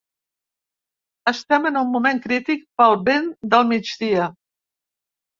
Estem 1.31 1.67
en 1.69 1.75
un 1.81 1.91
moment 1.95 2.21
crític 2.23 2.63
pel 2.81 2.97
vent 3.09 3.27
del 3.53 3.67
migdia. 3.73 4.31